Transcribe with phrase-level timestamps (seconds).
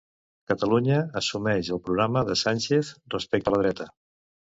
[0.51, 3.89] Catalunya assumeix el programa de Sánchez respecte la dreta.